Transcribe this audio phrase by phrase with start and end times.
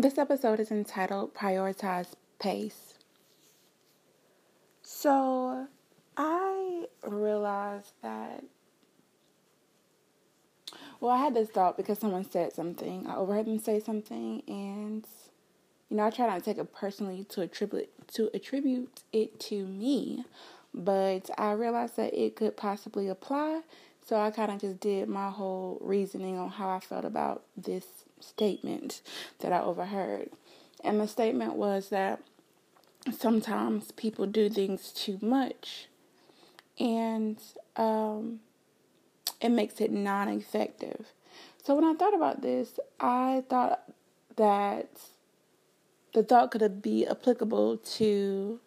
[0.00, 2.94] This episode is entitled Prioritize Pace.
[4.80, 5.66] So,
[6.16, 8.42] I realized that,
[11.00, 13.06] well, I had this thought because someone said something.
[13.06, 15.06] I overheard them say something, and,
[15.90, 19.66] you know, I try not to take it personally to attribute, to attribute it to
[19.66, 20.24] me,
[20.72, 23.60] but I realized that it could possibly apply.
[24.06, 27.84] So I kind of just did my whole reasoning on how I felt about this
[28.20, 29.02] statement
[29.40, 30.30] that I overheard.
[30.82, 32.20] And the statement was that
[33.16, 35.88] sometimes people do things too much
[36.78, 37.38] and
[37.76, 38.40] um,
[39.40, 41.06] it makes it non effective.
[41.62, 43.82] So when I thought about this, I thought
[44.36, 44.88] that
[46.14, 48.60] the thought could be applicable to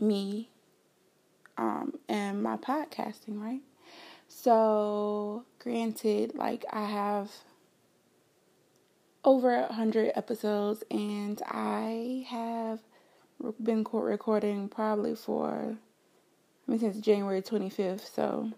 [0.00, 0.48] me
[1.58, 3.60] um, and my podcasting, right?
[4.28, 7.30] So, granted, like I have
[9.26, 12.80] over a hundred episodes, and I have
[13.62, 15.76] been recording probably for
[16.68, 18.52] I mean since January twenty fifth, so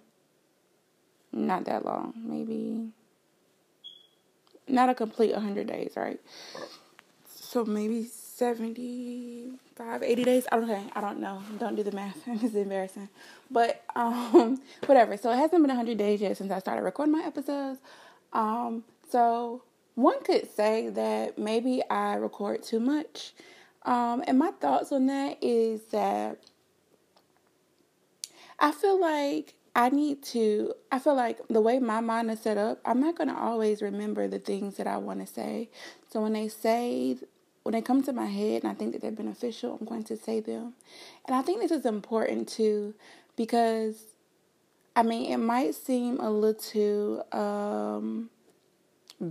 [1.32, 2.90] not that long, maybe
[4.68, 6.20] not a complete hundred days, right?
[7.28, 10.46] So maybe 75, 80 days.
[10.52, 10.84] I don't know.
[10.94, 11.42] I don't know.
[11.58, 12.16] Don't do the math.
[12.26, 13.08] it's embarrassing.
[13.50, 15.16] But um, whatever.
[15.16, 17.80] So it hasn't been 100 days yet since I started recording my episodes.
[18.34, 19.62] Um, so
[19.98, 23.34] one could say that maybe I record too much.
[23.82, 26.38] Um, and my thoughts on that is that
[28.60, 32.56] I feel like I need to, I feel like the way my mind is set
[32.56, 35.68] up, I'm not going to always remember the things that I want to say.
[36.12, 37.16] So when they say,
[37.64, 40.16] when they come to my head and I think that they're beneficial, I'm going to
[40.16, 40.74] say them.
[41.26, 42.94] And I think this is important too
[43.34, 43.96] because,
[44.94, 48.30] I mean, it might seem a little, um,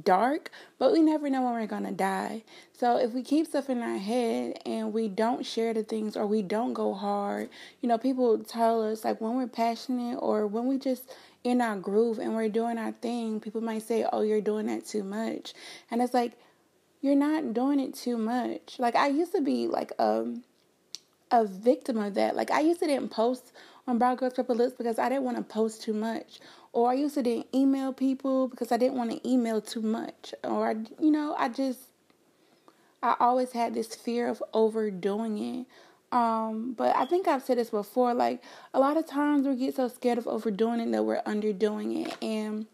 [0.04, 2.44] dark, but we never know when we're going to die.
[2.74, 6.26] So if we keep stuff in our head and we don't share the things or
[6.28, 7.50] we don't go hard,
[7.82, 11.14] you know, people tell us like when we're passionate or when we just
[11.44, 14.86] in our groove and we're doing our thing, people might say, "Oh, you're doing that
[14.86, 15.54] too much."
[15.90, 16.34] And it's like
[17.02, 18.80] you're not doing it too much.
[18.80, 20.44] Like I used to be like um
[21.32, 22.36] a victim of that.
[22.36, 23.54] Like I used to didn't post
[23.88, 26.40] on Brown Girls Purple Lips because I didn't want to post too much.
[26.78, 30.36] Or I used to didn't email people because I didn't want to email too much.
[30.44, 31.80] Or, I, you know, I just,
[33.02, 35.66] I always had this fear of overdoing it.
[36.16, 38.14] Um, but I think I've said this before.
[38.14, 38.44] Like,
[38.76, 42.16] a lot of times we get so scared of overdoing it that we're underdoing it.
[42.22, 42.68] And,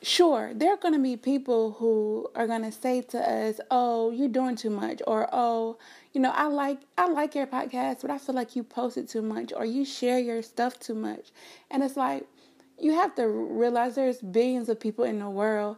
[0.00, 4.12] sure, there are going to be people who are going to say to us, "Oh,
[4.12, 5.78] you're doing too much," or "Oh,
[6.12, 9.08] you know, I like I like your podcast, but I feel like you post it
[9.08, 11.32] too much or you share your stuff too much."
[11.68, 12.24] And it's like
[12.82, 15.76] you have to realize there's billions of people in the world.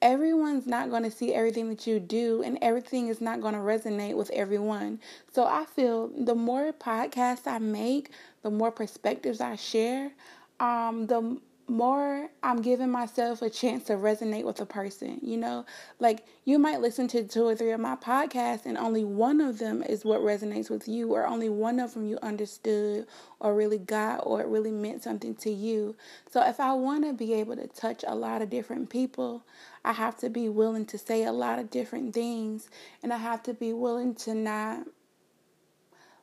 [0.00, 3.60] Everyone's not going to see everything that you do, and everything is not going to
[3.60, 5.00] resonate with everyone.
[5.32, 8.10] So I feel the more podcasts I make,
[8.42, 10.12] the more perspectives I share,
[10.60, 15.64] um, the more I'm giving myself a chance to resonate with a person, you know?
[15.98, 19.58] Like you might listen to two or three of my podcasts and only one of
[19.58, 23.06] them is what resonates with you or only one of them you understood
[23.40, 25.96] or really got or it really meant something to you.
[26.30, 29.44] So if I want to be able to touch a lot of different people,
[29.84, 32.68] I have to be willing to say a lot of different things
[33.02, 34.86] and I have to be willing to not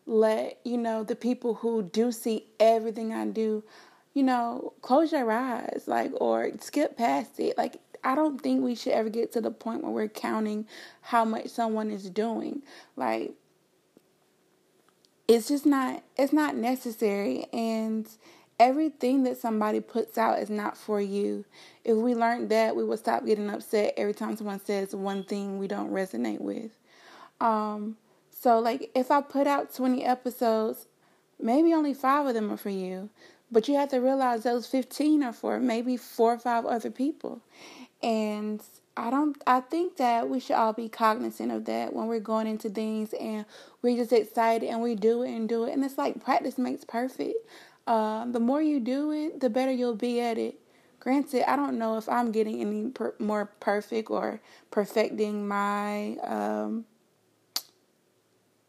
[0.06, 3.64] let, you know, the people who do see everything I do
[4.14, 7.58] you know, close your eyes, like, or skip past it.
[7.58, 10.68] Like, I don't think we should ever get to the point where we're counting
[11.02, 12.64] how much someone is doing.
[12.96, 13.34] Like,
[15.28, 17.46] it's just not, it's not necessary.
[17.54, 18.08] And
[18.60, 21.46] everything that somebody puts out is not for you.
[21.86, 25.58] If we learned that, we would stop getting upset every time someone says one thing
[25.58, 26.72] we don't resonate with.
[27.40, 27.98] Um,
[28.30, 30.88] so, like, if I put out 20 episodes,
[31.40, 33.10] maybe only five of them are for you.
[33.52, 37.42] But you have to realize those 15 are for maybe four or five other people.
[38.02, 38.62] And
[38.98, 42.48] I don't I think that we should all be cognizant of that when we're going
[42.48, 43.46] into things and
[43.82, 45.74] we're just excited and we do it and do it.
[45.74, 47.38] And it's like practice makes perfect.
[47.88, 50.56] Uh, the more you do it, the better you'll be at it.
[51.00, 54.40] Granted, I don't know if I'm getting any per- more perfect or
[54.70, 56.86] perfecting my um,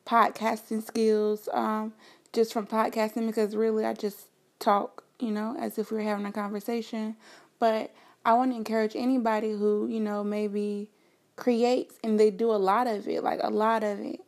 [0.07, 1.93] podcasting skills um,
[2.33, 4.29] just from podcasting because really I just
[4.63, 7.17] talk, you know, as if we were having a conversation.
[7.59, 7.93] But
[8.25, 10.89] I want to encourage anybody who, you know, maybe
[11.37, 14.21] creates and they do a lot of it, like a lot of it.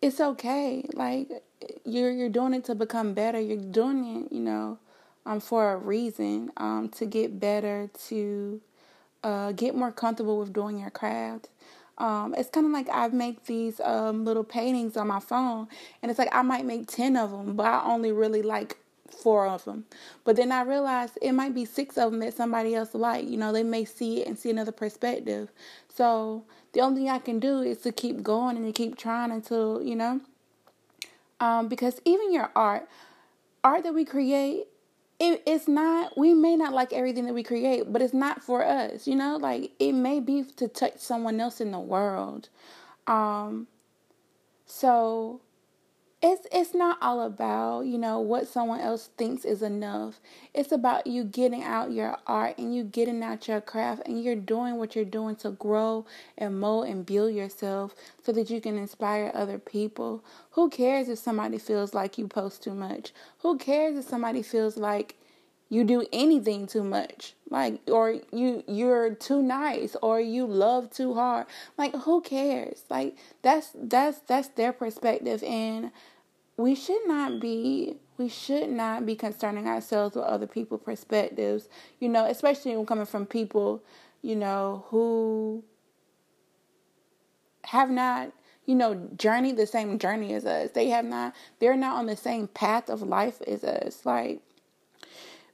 [0.00, 0.86] It's okay.
[0.92, 1.28] Like
[1.84, 3.40] you're you're doing it to become better.
[3.40, 4.78] You're doing it, you know,
[5.26, 8.60] um for a reason, um to get better, to
[9.24, 11.48] uh get more comfortable with doing your craft.
[11.98, 15.66] Um, it's kind of like I make these um, little paintings on my phone,
[16.00, 18.78] and it's like I might make 10 of them, but I only really like
[19.10, 19.84] four of them.
[20.24, 23.28] But then I realized it might be six of them that somebody else like.
[23.28, 25.50] You know, they may see it and see another perspective.
[25.94, 29.30] So the only thing I can do is to keep going and to keep trying
[29.30, 30.20] until, you know,
[31.40, 32.88] um, because even your art,
[33.62, 34.66] art that we create,
[35.20, 38.64] it, it's not we may not like everything that we create but it's not for
[38.64, 42.48] us you know like it may be to touch someone else in the world
[43.08, 43.66] um
[44.64, 45.40] so
[46.20, 50.18] it's it's not all about you know what someone else thinks is enough.
[50.52, 54.34] It's about you getting out your art and you getting out your craft and you're
[54.34, 56.06] doing what you're doing to grow
[56.36, 57.94] and mold and build yourself
[58.24, 60.24] so that you can inspire other people.
[60.52, 63.12] Who cares if somebody feels like you post too much?
[63.40, 65.14] Who cares if somebody feels like
[65.68, 67.34] you do anything too much.
[67.50, 71.46] Like or you you're too nice or you love too hard.
[71.76, 72.84] Like who cares?
[72.88, 75.90] Like that's that's that's their perspective and
[76.56, 81.68] we should not be we should not be concerning ourselves with other people's perspectives.
[82.00, 83.82] You know especially when coming from people
[84.22, 85.62] you know who
[87.64, 88.32] have not
[88.64, 90.70] you know journeyed the same journey as us.
[90.70, 94.04] They have not they're not on the same path of life as us.
[94.06, 94.40] Like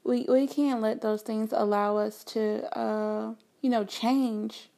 [0.04, 4.68] we we can't let those things allow us to uh, you know change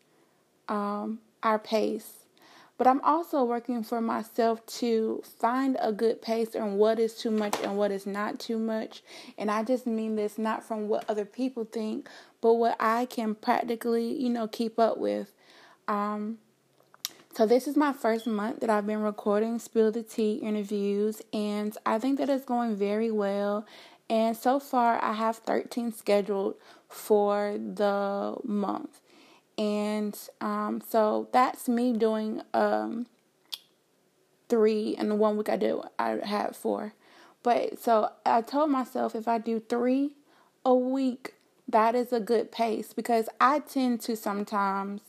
[0.69, 2.13] um, our pace.
[2.79, 7.31] But I'm also working for myself to find a good pace and what is too
[7.31, 9.03] much and what is not too much.
[9.39, 12.07] And I just mean this not from what other people think,
[12.43, 15.33] but what I can practically, you know, keep up with.
[15.89, 16.37] Um,
[17.33, 21.77] so this is my first month that I've been recording Spill the Tea interviews, and
[21.85, 23.67] I think that it's going very well.
[24.09, 26.55] And so far, I have 13 scheduled
[26.89, 29.01] for the month.
[29.59, 33.07] And um, so that's me doing um,
[34.49, 36.95] three, and the one week I do, I had four.
[37.43, 40.13] But so I told myself if I do three
[40.65, 41.35] a week,
[41.69, 45.01] that is a good pace because I tend to sometimes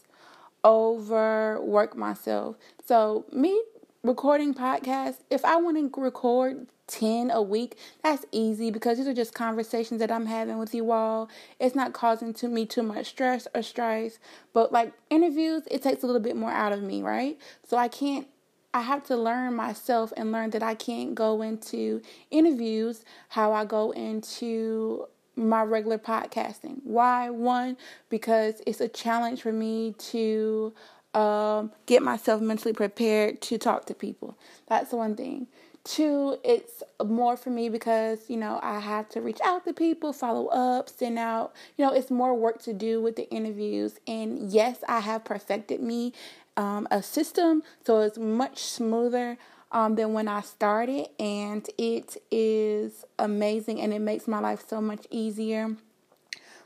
[0.63, 2.55] overwork myself.
[2.85, 3.61] So, me
[4.03, 9.13] recording podcasts, if I want to record 10 a week, that's easy because these are
[9.13, 11.29] just conversations that I'm having with you all.
[11.59, 14.19] It's not causing to me too much stress or strife.
[14.53, 17.37] But like interviews, it takes a little bit more out of me, right?
[17.67, 18.27] So I can't
[18.73, 23.65] I have to learn myself and learn that I can't go into interviews how I
[23.65, 26.81] go into my regular podcasting.
[26.83, 27.29] Why?
[27.29, 27.77] One,
[28.09, 30.73] because it's a challenge for me to
[31.13, 34.37] um, get myself mentally prepared to talk to people.
[34.67, 35.47] That's one thing.
[35.83, 40.11] Two, it's more for me because, you know, I have to reach out to people,
[40.11, 43.93] follow up, send out, you know, it's more work to do with the interviews.
[44.05, 46.11] And yes, I have perfected me
[46.57, 49.37] um, a system, so it's much smoother
[49.71, 51.07] um, than when I started.
[51.19, 55.77] And it is amazing and it makes my life so much easier.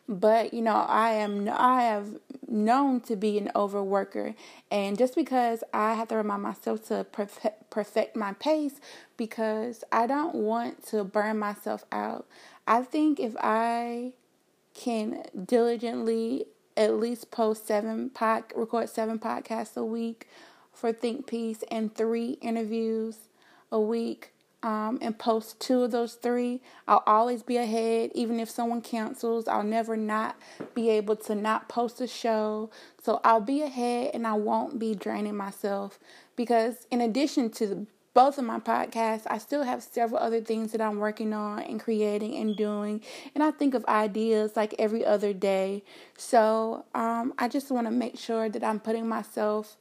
[0.08, 4.36] But you know, I am I have known to be an overworker,
[4.70, 8.82] and just because I have to remind myself to perfect, perfect my pace,
[9.16, 12.26] because I don't want to burn myself out.
[12.68, 14.14] I think if I
[14.74, 16.46] can diligently
[16.76, 20.28] at least post seven pod, record seven podcasts a week
[20.74, 23.18] for Think Piece and three interviews
[23.72, 28.12] a week um, and post two of those three, I'll always be ahead.
[28.14, 30.36] Even if someone cancels, I'll never not
[30.76, 32.70] be able to not post a show.
[33.02, 36.00] So I'll be ahead and I won't be draining myself
[36.36, 40.82] because, in addition to both of my podcasts, I still have several other things that
[40.82, 43.02] I'm working on and creating and doing.
[43.34, 45.84] And I think of ideas like every other day.
[46.18, 49.78] So um, I just want to make sure that I'm putting myself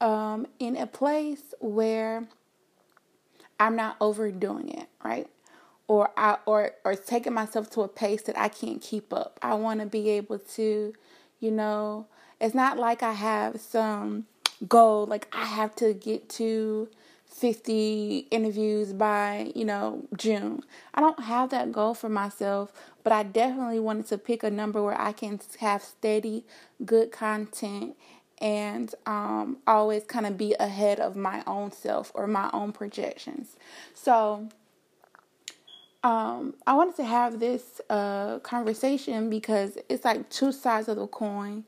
[0.00, 2.28] um, in a place where
[3.60, 5.28] I'm not overdoing it, right?
[5.86, 9.38] Or I or or taking myself to a pace that I can't keep up.
[9.42, 10.94] I want to be able to,
[11.40, 12.06] you know,
[12.40, 14.26] it's not like I have some
[14.68, 16.88] goal like I have to get to
[17.26, 20.62] 50 interviews by, you know, June.
[20.94, 22.72] I don't have that goal for myself,
[23.04, 26.44] but I definitely wanted to pick a number where I can have steady,
[26.84, 27.96] good content
[28.40, 33.56] and um, always kind of be ahead of my own self or my own projections.
[33.94, 34.48] So,
[36.02, 41.06] um, I wanted to have this uh, conversation because it's like two sides of the
[41.06, 41.64] coin.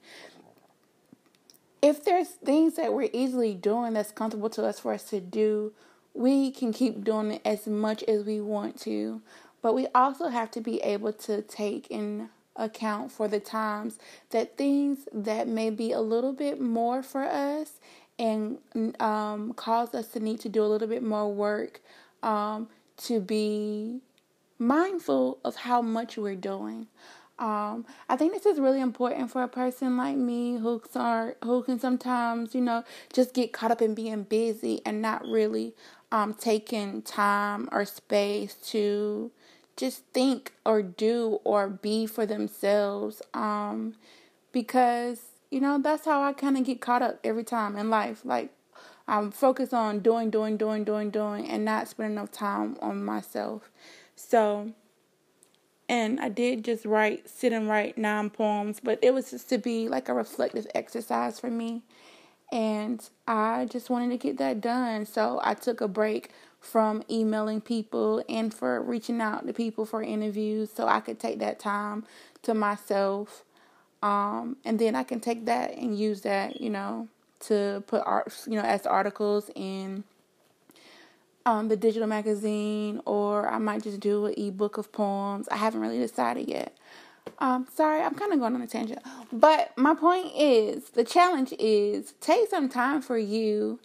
[1.83, 5.73] If there's things that we're easily doing that's comfortable to us for us to do,
[6.15, 9.21] we can keep doing it as much as we want to.
[9.61, 13.99] But we also have to be able to take in account for the times
[14.31, 17.81] that things that may be a little bit more for us
[18.19, 18.59] and
[19.01, 21.81] um, cause us to need to do a little bit more work
[22.23, 24.01] um, to be
[24.59, 26.87] mindful of how much we're doing.
[27.39, 31.63] Um, I think this is really important for a person like me who are who
[31.65, 35.75] can sometimes, you know, just get caught up in being busy and not really
[36.13, 39.33] um, taking time or space to
[39.77, 43.23] just think or do or be for themselves.
[43.35, 43.95] Um,
[44.53, 48.23] because you know that's how I kind of get caught up every time in life.
[48.25, 48.51] Like
[49.09, 53.71] I'm focused on doing, doing, doing, doing, doing, and not spending enough time on myself.
[54.15, 54.73] So
[55.93, 59.59] and I did just write, sit and write nine poems, but it was just to
[59.59, 61.83] be like a reflective exercise for me.
[62.53, 65.07] And I just wanted to get that done.
[65.07, 66.31] So I took a break
[66.61, 71.41] from emailing people and for reaching out to people for interviews so I could take
[71.41, 72.05] that time
[72.43, 73.45] to myself.
[74.03, 77.09] Um, and then I can take that and use that, you know,
[77.41, 80.05] to put art, you know, as articles in
[81.47, 85.49] um, the digital magazine, or I might just do an ebook of poems.
[85.49, 86.77] I haven't really decided yet.
[87.39, 89.01] Um, sorry, I'm kind of going on a tangent.
[89.33, 93.81] But my point is the challenge is take some time for you.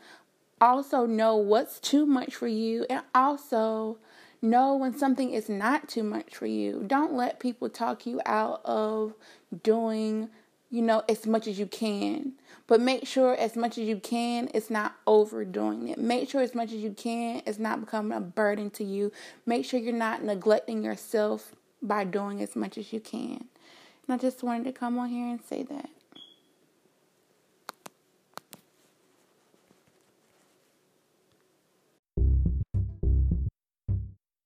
[0.59, 3.97] Also, know what's too much for you, and also
[4.41, 6.83] know when something is not too much for you.
[6.85, 9.13] Don't let people talk you out of
[9.63, 10.29] doing,
[10.69, 12.33] you know, as much as you can.
[12.67, 15.97] But make sure as much as you can, it's not overdoing it.
[15.97, 19.11] Make sure as much as you can, it's not becoming a burden to you.
[19.45, 23.45] Make sure you're not neglecting yourself by doing as much as you can.
[24.07, 25.89] And I just wanted to come on here and say that.